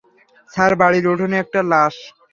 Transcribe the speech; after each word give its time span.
Sir, 0.53 0.71
বাড়ির 0.81 1.05
উঠোনে 1.11 1.37
একটা 1.43 1.59
লাশ! 1.71 1.95